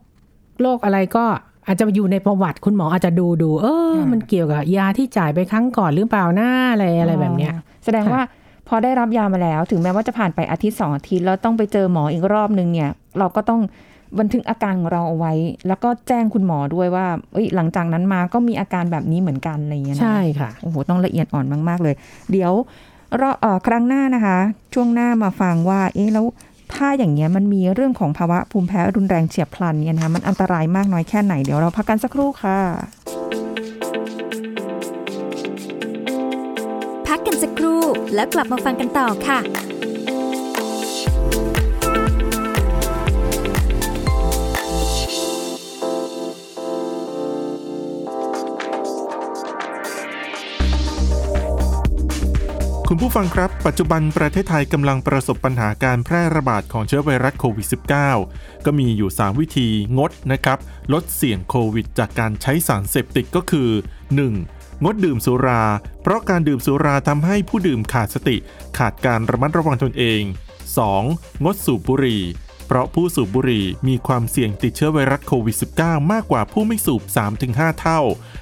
[0.62, 1.25] โรคอะไรก็
[1.66, 8.25] อาจจะอยู่ในประวัติคุณหมออาจจะดูดู เออ มันเกี่ยวกับยาที่จ่ายไปครั้งก่อนหรือเปล่าหน้าอะไรอะไรแบบเนี้ย แสดงค่ะว่า
[8.68, 13.61] พอได้รับยามาแล้ว ถึงแม้ว่าจะผ่านไปอาทิตย์สองอาทิตย์แล้วต้องไปเจอหมออีกรอบนึงเนี่ย เราก็ต้อง
[14.18, 15.33] บันทึกอาการของเราเอาไว้
[15.68, 21.94] แล้วก็แจ้งคุณหมอด้วยว่าเอ้ยหลังจากนั้นมาก็มีอาการแบบนี้เหมือนกันอะไรอย่างเงี้ยนะใช่ค่ะโอ้โหต้องละเอียดอ่อนมาก ๆ เลย
[22.33, 22.53] เดี๋ยว
[23.18, 24.38] เราเอ่อครั้งหน้านะคะ
[24.75, 26.25] ช่วงหน้ามาฟังว่า เอ๊ะแล้ว
[26.75, 32.59] ถ้าอย่างเงี้ยมันมีเรื่องของภาวะภูมิแพ้รุนแรงเฉียบพลันเนี่ยนะคะมันอันตรายมากน้อยแค่ไหนเดี๋ยวเราพักกันสักครู่ค่ะ
[38.14, 39.40] แล้วกลับมาฟังกันต่อค่ะ
[52.94, 57.66] คุณผู้ฟังครับ ปัจจุบันประเทศไทยกำลังประสบปัญหาการแพร่ระบาดของเชื้อไวรัสโควิด
[58.16, 60.59] -19 ก็มีอยู่ 3 วิธีงดนะครับ
[60.92, 63.68] ลดเสี่ยงโควิด จากการใช้สารเสพติดก็คือ
[64.22, 64.62] 1.
[64.85, 65.62] งดดื่มสุรา
[66.03, 68.37] เพราะการดื่มสุราทำให้ผู้ดื่มขาดสติ
[68.79, 70.23] ขาดการระมัดระวังตนเอง
[70.83, 71.45] 2.
[71.45, 72.23] งดสูบบุหรี่
[72.66, 77.03] เพราะผู้สูบบุหรี่มีความเสี่ยงติดเชื้อไวรัสโควิด -19 มากกว่าผู้ไม่สูบ
[77.40, 78.01] 3-5 เท่า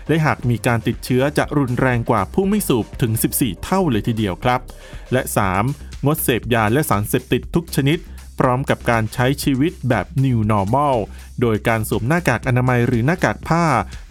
[0.08, 4.60] และหากมีการติดเชื้อจะรุนแรงกว่าผู้ไม่สูบถึง 14 เท่าเลยทีเดียวครับ
[5.12, 5.22] และ
[5.64, 6.06] 3.
[6.06, 7.98] งดเสพยาและสารเสพติดทุกชนิด
[8.40, 10.96] พร้อมกับการใช้ชีวิตแบบ New Normal
[11.40, 13.64] โดยการสวมหน้ากากอนามัยหรือหน้ากากผ้า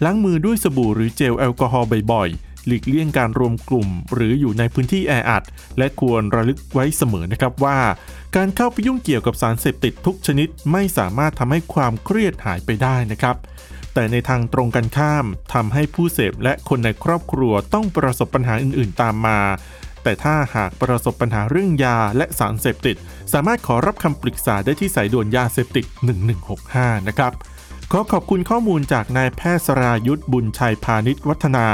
[0.04, 5.44] ล้างมือด้วยสบู่หรือเจลแอลกอฮอล์บ่อยๆ หลีกเลี่ยงการรวมกลุ่ม หรืออยู่ในพื้นที่แออัด
[5.78, 7.78] และควรระลึกไว้เสมอนะครับว่า
[8.36, 13.36] การเข้าไปยุ่งเกี่ยวกับสารเสพติดทุกชนิดไม่สามารถทำให้ความเครียดหายไปได้นะครับ
[13.94, 19.38] แต่ในทางตรงกันข้ามทำให้ผู้เสพและคนในครอบครัวต้องประสบปัญหาอื่น ๆ ตามมา
[20.02, 22.96] แต่ถ้าหากประสบปัญหาเรื่องยาและสารเสพติด
[23.32, 25.84] สามารถขอรับคำปรึกษาได้ที่สายด่วนยาเสพติด
[26.46, 27.32] 1165 นะครับ
[27.92, 31.66] ขอขอบคุณข้อมูลจากนายแพทย์สรายุทธบุญชัยพาณิชวัฒนา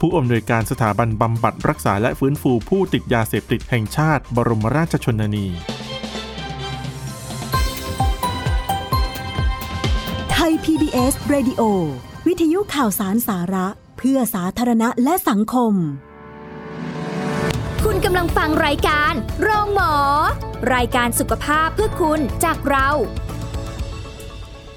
[0.00, 5.46] ผู้อำนวยการสถาบันบำบัดรักษาและฟื้นฟูผู้ติดยาเสพติดแห่งชาติ บรมราชชนนี
[10.32, 11.62] ไทย PBS Radio
[12.26, 13.66] วิทยุข่าวสารสาระ
[13.98, 15.74] เพื่อสาธารณะและสังคม
[17.84, 19.12] คุณกำลังฟังรายการ
[19.42, 19.94] โรงหมอ
[20.74, 22.88] รายการสุขภาพเพื่อคุณจากเรา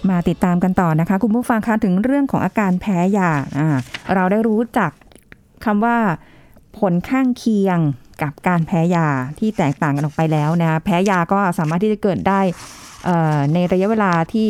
[0.10, 3.68] มาติดตามกันต่อนะคะ คุณผู้ฟังคะถึงเรื่องของอาการแพ้ยาอ่า
[4.14, 4.92] เราได้รู้จัก
[5.66, 5.98] คำว่า
[6.80, 7.80] ผลข้างเคียง
[8.22, 9.08] กับการแพ้ยา
[9.40, 12.42] ที่แตกต่างกันออกไปแล้วนะแพ้ยาก็สามารถที่จะเกิดได้
[13.06, 14.50] เอ่อในระยะเวลาที่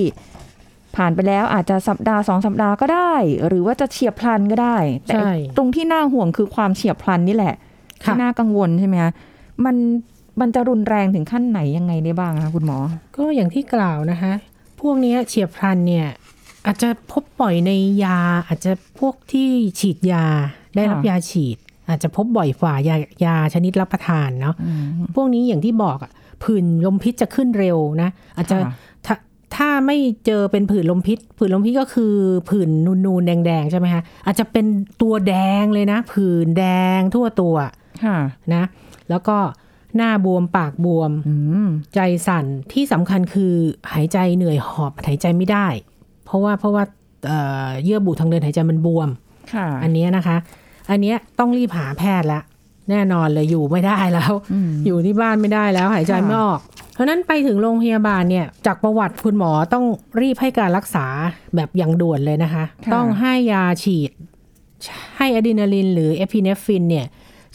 [0.96, 3.14] ผ่านไปแล้วอาจจะสัปดาห์สองสัปดาห์ก็ได้
[3.48, 7.56] หรือว่าจะเฉียบพลันก็ได้ แต่ใช่ตรงที่น่าห่วงคือความเฉียบพลันนี่แหละ
[8.04, 9.12] ที่ค่ะน่ากังวลใช่ไหมคะ
[9.66, 9.76] มัน
[10.42, 12.78] มันจะรุนแรงถึงขั้นไหนยังไงได้บ้างคะคุณหมอ
[13.16, 14.34] ก็อย่างที่กล่าวนะคะ
[14.82, 16.08] พวกเนี้ยเฉียบพลันเนี่ย
[16.66, 17.72] อาจจะพบบ่อยใน
[18.04, 20.26] ยา อาจจะพวกที่ฉีดยา
[20.76, 21.58] ได้รับค่ะยาฉีด
[21.90, 24.56] อาจจะพบบ่อยกว่ายายาชนิดรับประทานเนาะ
[25.16, 26.12] พวกนี้อย่างที่บอกอะ
[26.44, 28.72] ผื่นลมพิษจะขึ้นเร็วนะ อาจจะค่ะ
[29.06, 29.16] ถ้า
[29.56, 32.14] ถ้าไม่เจอเป็นผื่นลมพิษ ผื่นลมพิษก็คือ
[32.50, 32.70] ผื่น
[33.06, 34.66] นูนๆแดงๆใช่ไหมคะอาจจะเป็น
[35.02, 36.66] ตัวแดงเลยนะ ผื่นแด
[36.98, 37.72] งทั่วตัวค่ะ
[38.54, 38.64] นะ
[39.10, 39.38] แล้วก็
[39.98, 43.54] หน้าบวมปากบวมอืมใจสั่นที่สำคัญคือ
[43.94, 45.68] หายใจเหนื่อยหอบหายใจไม่ได้
[46.26, 46.84] เพราะว่าเพราะว่า
[47.28, 49.10] เอ่อเยื่อบุทางเดินหายใจมันบวม
[49.54, 50.38] ค่ะอันเนี้ยนะคะ
[50.90, 52.42] อันเนี้ยต้องรีบหาแพทย์ละ
[52.90, 56.60] แน่นอนเลยอยู่ไม่ได้แล้วอืมอยู่ที่บ้านไม่ได้แล้ว หายใจค่ะไม่ออก
[56.94, 59.86] เพราะฉะนั้นไปถึงโรงพยาบาลเนี่ย จากประวัติคุณหมอต้อง
[60.22, 61.06] รีบให้การรักษา
[61.56, 64.12] แบบอย่างด่วนเลยนะคะค่ะต้องให้ยาฉีด
[65.18, 67.06] ให้อะดรีนาลินหรือเอพิเนฟฟินเนี่ย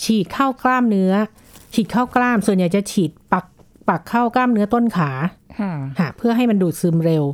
[0.05, 1.13] ฉีดเข้ากล้ามเนื้อ
[1.75, 3.45] ฉีดเข้ากล้ามส่วนใหญ่จะฉีดปัก
[3.89, 5.11] ปักเข้ากล้ามเนื้อต้นขา
[5.61, 7.25] ค่ะค่ะเพื่อให้มันดูดซึมเร็ว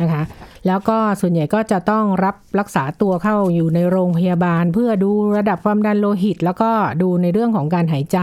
[0.00, 0.22] นะคะ
[0.66, 6.70] แล้วก็ส่วนใหญ่ก็จะต้องรับรักษาตัวเข้าอยู่ในโรงพยาบาล เพื่อดูระดับความดันโลหิต แล้วก็
[7.02, 8.18] ดูในเรื่องของการหายใจ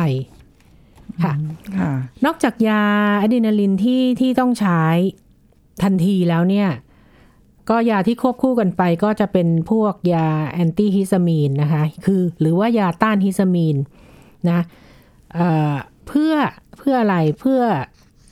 [1.24, 1.34] ค่ะ
[1.78, 1.92] ค่ะ
[2.26, 2.84] นอกจากยา
[3.22, 4.82] อะดรีนาลินที่ที่ต้องใช้
[5.84, 6.68] ทันทีแล้วเนี่ย
[7.70, 13.78] ก็ยาที่ควบคู่กันไปก็จะเป็นพวกยาแอนตี้ฮิสตามีนนะคะ คือหรือว่ายาต้านฮิสตามีน
[14.50, 14.60] นะ
[15.34, 16.34] เเพื่อ
[16.78, 17.62] เพื่ออะไรเพื่อ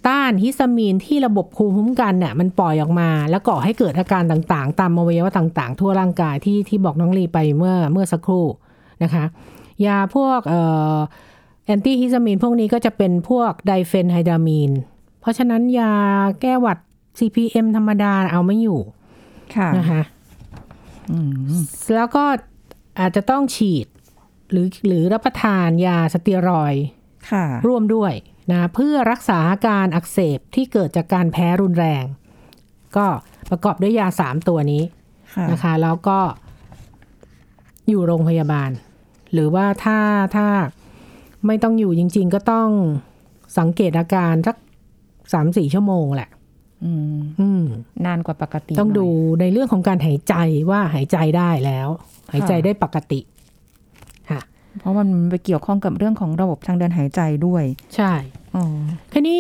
[0.08, 8.46] ต้านฮิสตามีนที่ระบบภูมิคุ้มกันเนี่ยมันปล่อยออกมา แล้วก่อให้เกิดอาการต่างๆ ตามอวัยวะต่างๆ ทั่วร่างกายที่ที่บอกน้องลีไปเมื่อเมื่อสักครู่
[9.04, 9.24] นะคะ
[9.86, 10.40] ยาพวก
[11.66, 14.72] แอนตี้ฮิสตามีนพวกนี้ก็จะเป็นพวก diphenhydramine
[15.22, 15.94] เพราะฉะนั้นยา
[16.42, 16.78] แก้หวัด
[17.20, 18.80] CPM ธรรมดาเอาไม่อยู่
[19.78, 20.02] นะคะ
[21.12, 21.20] อื
[21.52, 21.62] ม
[21.96, 22.24] แล้วก็
[23.00, 23.88] อาจจะต้องฉีด
[24.52, 26.86] หรือหรือรับประทานยาสเตียรอยด์
[27.32, 28.14] ค่ะร่วมด้วย
[28.52, 32.06] นะเพื่อรักษาอาการอักเสบที่เกิดจากการแพ้รุนแรง
[32.98, 33.06] ก็
[33.50, 34.84] ประกอบด้วยยาสามตัวนี้
[35.36, 36.20] ค่ะนะคะ แล้วก็
[37.90, 38.70] อยู่โรงพยาบาล
[39.34, 40.00] หรือว่าถ้า
[40.36, 40.48] ถ้า
[41.48, 42.70] ไม่ต้องอยู่จริง ๆ ก็ต้อง
[43.58, 44.56] สังเกตอาการสัก
[45.34, 46.31] สามสี่ชั่วโมงแหละอืมอืม
[48.06, 49.08] นานกว่าปกติ ต้องหน่ยดู
[49.40, 50.36] ในเรื่องของการหายใจ
[50.70, 51.88] ว่าหายใจได้แล้ว
[52.34, 53.20] หายใจได้ปกติ
[54.30, 54.42] ค่ะ
[54.80, 57.64] เพราะมันไปเกี่ยวข้องกับเรื่องของระบบทางเดินหายใจด้วย
[57.96, 58.14] ใช่
[58.56, 58.64] อ๋อ
[59.14, 59.38] ทีนี้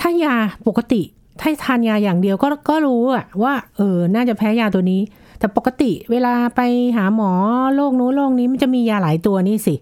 [0.00, 0.34] ถ้ายา
[0.68, 1.02] ปกติ
[1.40, 5.00] ถ้าทานยาอย่างเดียวก็ก็รู้อะว่าเออน่าจะแพ้ยาตัวนี้
[5.38, 6.60] แต่ปกติเวลาไป
[6.96, 7.30] หาหมอ
[7.74, 9.74] โรคนู้นโรคนี้มันจะมียาหลายตัวนี่สิ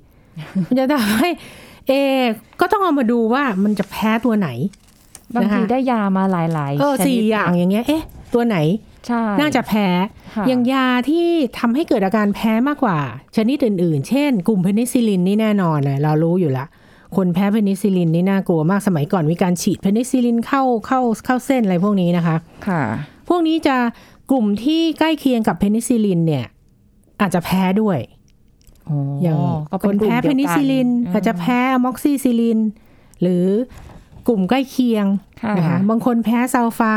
[0.64, 1.30] มันจะทำให้
[1.88, 2.20] เออ
[2.60, 4.48] ก็ต้องเอามาดูว่ามันจะแพ้ตัวไหน
[5.36, 8.02] บางทีนะคะได้ยามาหลายๆเออชนิดสี่อย่างอย่างเงี้ยเอ๊ะ
[8.34, 8.56] ตัวไหน
[9.06, 9.86] ใช่น่าจะแพ้
[10.34, 11.26] ค่ะอย่างยาที่
[11.58, 12.98] ทำให้เกิดอาการแพ้มากกว่า
[13.36, 16.66] ชนิดอื่น ๆ เช่น กลุ่มเพนิซิลินนี่แน่นอนนะเรารู้อยู่ละ
[17.16, 22.36] คนแพ้เพนิซิลินนี่น่ากลัวมากสมัยก่อนมีการฉีดเพนิซิลินเข้าเข้าเข้าเส้นอะไรพวกนี้นะคะ
[22.68, 22.82] ค่ะ
[23.28, 23.76] พวกนี้จะ
[24.30, 26.44] กลุ่มที่ใกล้เคียงกับเพนิซิลินเนี่ย
[27.20, 27.98] อาจจะแพ้ด้วย
[29.22, 29.36] อย่าง
[29.70, 32.58] ก็คนกลุ่มแพ้เพนิซิลินเดียวกัอาจจะแพ้อะม็อกซิซิลิน
[33.22, 33.44] หรือ
[34.28, 35.06] กลุ่มใกล้เคียง
[35.42, 36.94] ค่ะนะคะบางคนแพ้ซัลฟา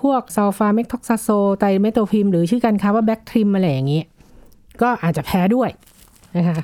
[0.00, 4.02] พวก sulfamethoxazole trimethoprim หรือชื่อการค้าว่า Bactrim อะไรอย่างนี้
[4.82, 5.70] ก็อาจจะแพ้ด้วย
[6.36, 6.58] นะคะ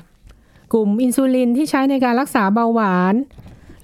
[0.73, 3.15] กลุ่มอินซูลินที่ใช้ในการรักษาเบาหวาน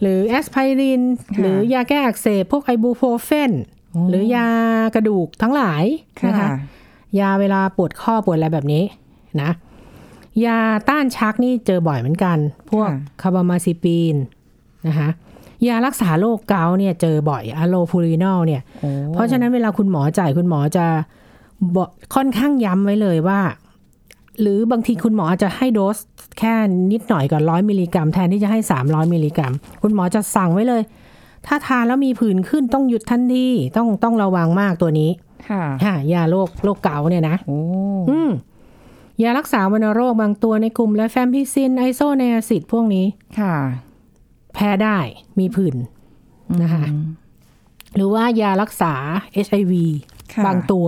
[0.02, 1.02] หรือแอสไพริน
[1.36, 3.52] ค่ะหรือยาแก้อักเสบพวก ibuprofen
[3.92, 4.48] โอ้หรือยา
[4.96, 5.84] กระดูกทั้งหลาย
[6.28, 6.50] นะคะค่ะ
[7.20, 8.84] ยาเวลาปวดข้อปวดอะไรแบบนี้
[9.42, 9.52] นะ
[10.46, 10.60] ยา
[10.90, 12.38] ต้านชักนี่เจอบ่อยเหมือนกัน
[12.70, 14.16] พวกค่ะ carbamazepine
[14.88, 15.10] นะคะ
[15.67, 20.86] ยารักษาโรคเกาต์เนี่ยเจอบ่อย allopurinol เนี่ยโอ้เพราะฉะนั้นเวลาคุณหมอจ่ายคุณหมอจะ
[21.76, 23.39] บอกค่อนข้างย้ำไว้เลยว่า
[24.41, 25.97] หรือบางทีคุณหมออาจจะให้โดส
[26.39, 26.54] แค่
[26.91, 30.82] นิดหน่อยก่อนร้อยมิลลิกรัมแทนที่จะให้300มิลลิกรัม คุณหมอจะสั่งไว้เลย
[31.47, 33.47] ถ้าทานแล้วมีผื่นขึ้นต้องหยุดทันที
[33.78, 35.10] ต้องต้องระวังมากตัวนี้
[35.49, 37.60] ค่ะค่ะยาโรคโรคเกาต์เนี่ยนะโอ้
[38.10, 38.32] อืม
[39.23, 43.06] ยารักษาวัณโรคบางตัวในกลุ่มและแฟมพิซินไอโซเนอาซิดพวกนี้
[43.39, 43.56] ค่ะ
[44.54, 44.98] แพ้ได้
[45.39, 45.76] มีผื่น
[46.62, 47.06] นะคะอืม
[47.96, 48.94] หรือว่ายารักษา
[49.46, 49.74] HIV
[50.34, 50.88] ค่ะบางตัว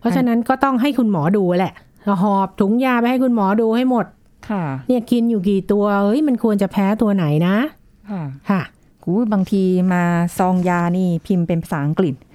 [0.00, 1.74] เพราะฉะนั้นก็ต้องให้คุณหมอดูแหละ
[2.22, 4.06] หอบถุงยาไปให้คุณหมอดูให้หมด
[4.50, 7.56] ค่ะ เนี่ยกินอยู่กี่ตัวเฮ้ยมันควรจะแพ้ตัวไหนนะ
[8.10, 8.62] ค่ะ ค่ะ
[9.02, 10.02] หูบางทีมา
[10.38, 12.29] ซองยานี่พิมพ์เป็นภาษาอังกฤษใช่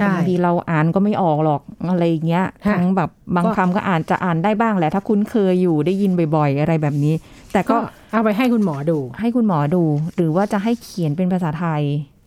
[0.00, 7.14] บางทีเราอ่านก็ไม่ออกหรอกอะไรอย่างเงี้ยค่ะทั้งแบบบางก็คำก็อ่านจะอ่านได้บ้างแหละ ถ้าคุ้นเคยอยู่ได้ยินบ่อยๆ อะไรแบบนี้
[7.52, 7.78] แต่ก็ก็
[8.12, 9.82] เอาไปให้คุณหมอดู ให้คุณหมอดู
[10.16, 11.82] หรือว่าจะให้เขียนเป็นภาษาไทย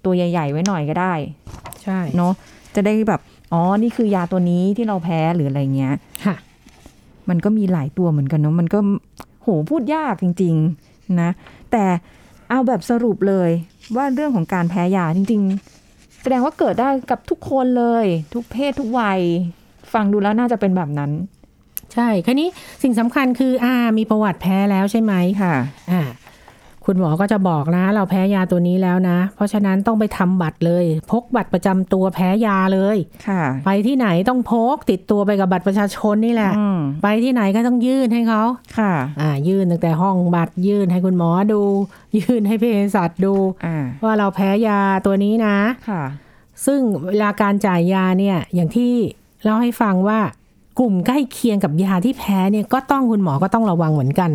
[0.06, 1.14] ตัวใหญ่ ๆ ไว้หน่อยก็ได้
[1.84, 2.34] ใช่เนาะ
[2.76, 3.22] จะได้แบบ
[3.54, 5.94] อ๋อนี่คือยาตัวนี้ที่เราแพ้หรืออะไรเงี้ย
[6.26, 6.36] ค่ะ
[7.30, 8.80] มันก็มีหลายตัวเหมือนกันเนาะมันก็
[9.42, 10.56] โหพูดยากจริง
[10.88, 11.30] ๆ นะ
[11.72, 11.84] แต่
[12.50, 13.50] เอาแบบสรุปเลย
[13.96, 15.77] ว่าเรื่องของการแพ้ยาจริงๆแส
[16.34, 19.20] ดงว่าเกิดได้กับทุกคนเลย ทุกเพศทุกวัย
[19.94, 21.12] ฟังดูแล้วน่าจะเป็นแบบนั้น
[21.94, 22.50] ใช่คันนี้
[22.84, 25.54] สิ่งสำคัญคืออ่ามีประวัติแพ้แล้วใช่ไหมค่ะ
[25.92, 26.02] อ่า
[26.90, 32.98] คุณหมอก็จะบอกนะ เราแพ้ยาตัวนี้แล้วนะ เพราะฉะนั้นต้องไปทำบัตรเลย พกบัตรประจำตัวแพ้ยาเลย
[33.28, 38.42] ค่ะ ไปที่ไหนต้องพกติดตัวไปกับบัตรประชาชนนี่แหละอืมไปที่ไหนก็ต้องยื่นให้เขา
[38.78, 41.62] ค่ะ อ่า ยื่นตั้งแต่ห้องบัตรยื่นให้คุณหมอดู
[42.18, 43.34] ยื่นให้เภสัชดู
[43.66, 45.58] อ่าว่าเราแพ้ยาตัวนี้นะ
[45.90, 46.04] ค่ะ
[46.66, 48.94] ซึ่งเวลาการจ่ายยาเนี่ยอย่างที่
[49.44, 50.20] เล่าให้ฟังว่า
[50.80, 54.32] กลุ่มใกล้เคียงกับยาที่แพ้เนี่ยก็ต้องคุณหมอก็ต้องระวังเหมือนกัน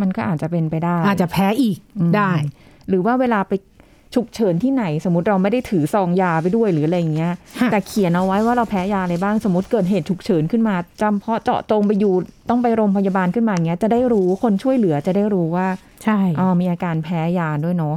[0.00, 2.32] มันก็อาจจะเป็นไปได้ อาจจะแพ้อีกอืมได้
[2.88, 3.52] หรือว่าเวลาไป
[4.14, 12.14] ฉุกเฉินที่ไหน สมมติเราไม่ได้ถือซองยาไปด้วยหรืออะไรอย่างเงี้ยค่ะแต่เขียนเอาไว้ว่าเราแพ้ยาอะไรบ้างสมมติเกิดเหตุฉุกเฉินขึ้นมาจำเพาะเจาะจงไปอยู่
[12.48, 15.66] ต้องไปโรงพยาบาลขึ้นมาอย่างเงี้ยจะได้รู้คนช่วยเหลือจะได้รู้ว่า
[16.04, 17.96] ใช่อ๋อมีอาการแพ้ยาด้วยเนาะ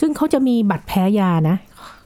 [0.00, 1.56] ซึ่งเขาจะมีบัตรแพ้ยานะ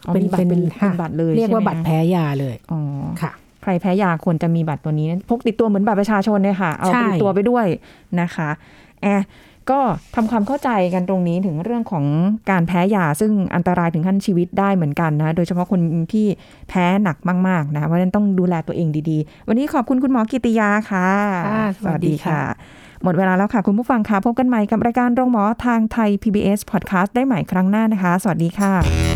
[0.06, 2.80] อ๋อมีบัตรเป็นค่ะเป็นบัตรเลยเรียกว่าใช่ไหมบัตรแพ้ยาเลยอ๋อ
[3.22, 7.66] ค่ะ ใครแพ้ยาควรจะมีบัตรตัวนี้พกติดตัวเหมือนบัตรประชาชนเลยค่ะ เอาใช่ติดตัวไปด้วย
[8.20, 8.48] นะคะ
[8.85, 9.22] แอะ
[9.70, 9.80] ก็
[10.14, 12.04] ทำความเข้าใจกันตรงนี้ถึงเรื่องของ
[12.50, 15.80] การแพ้ยาซึ่งอันตรายถึงขั้นชีวิตได้เหมือนกันนะ โดยเฉพาะคน
[16.12, 16.26] ที่
[16.68, 17.16] แพ้หนัก
[17.48, 21.08] มาก ๆ นะเพราะฉะนั้นต้องดูแลตัวเองดีๆ วันนี้ขอบคุณคุณหมอกิติยาค่ะ
[21.48, 22.42] ค่ะสวัสดีค่ะ
[23.02, 29.15] หมดเวลาแล้วค่ะ คุณผู้ฟังค่ะ พบกันใหม่กับรายการโรงหมอทางไทย PBS Podcast ได้ใหม่ครั้งหน้านะคะ สวัสดีค่ะ